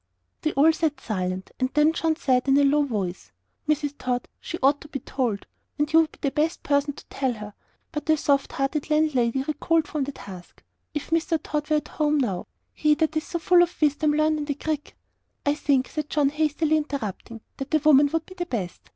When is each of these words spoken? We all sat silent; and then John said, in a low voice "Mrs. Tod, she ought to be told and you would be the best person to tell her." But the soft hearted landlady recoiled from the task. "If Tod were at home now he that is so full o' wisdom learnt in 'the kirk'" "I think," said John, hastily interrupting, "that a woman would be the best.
We 0.43 0.51
all 0.53 0.73
sat 0.73 0.99
silent; 0.99 1.51
and 1.59 1.69
then 1.75 1.93
John 1.93 2.15
said, 2.15 2.47
in 2.47 2.57
a 2.57 2.63
low 2.63 2.81
voice 2.81 3.31
"Mrs. 3.69 3.93
Tod, 3.99 4.27
she 4.39 4.57
ought 4.63 4.81
to 4.81 4.87
be 4.87 4.97
told 4.99 5.45
and 5.77 5.93
you 5.93 5.99
would 6.01 6.13
be 6.13 6.17
the 6.23 6.31
best 6.31 6.63
person 6.63 6.93
to 6.95 7.05
tell 7.05 7.33
her." 7.33 7.53
But 7.91 8.07
the 8.07 8.17
soft 8.17 8.53
hearted 8.53 8.89
landlady 8.89 9.43
recoiled 9.43 9.87
from 9.87 10.05
the 10.05 10.11
task. 10.11 10.63
"If 10.95 11.11
Tod 11.43 11.69
were 11.69 11.75
at 11.77 11.87
home 11.87 12.17
now 12.17 12.47
he 12.73 12.95
that 12.95 13.15
is 13.15 13.25
so 13.25 13.37
full 13.37 13.61
o' 13.61 13.67
wisdom 13.79 14.13
learnt 14.13 14.39
in 14.39 14.45
'the 14.45 14.55
kirk'" 14.55 14.95
"I 15.45 15.53
think," 15.53 15.87
said 15.87 16.09
John, 16.09 16.29
hastily 16.29 16.77
interrupting, 16.77 17.41
"that 17.57 17.75
a 17.75 17.77
woman 17.77 18.09
would 18.11 18.25
be 18.25 18.33
the 18.33 18.47
best. 18.47 18.89